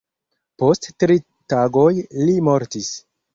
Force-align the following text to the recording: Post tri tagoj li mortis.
Post 0.61 0.89
tri 1.03 1.17
tagoj 1.55 1.91
li 2.23 2.35
mortis. 2.49 2.91